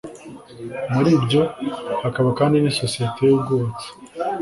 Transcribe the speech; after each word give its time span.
muri 0.93 1.09
ibyo 1.17 1.41
hakaba 2.03 2.29
kandi 2.39 2.55
n’isosiyete 2.59 3.19
y’ubwubatsi 3.27 3.87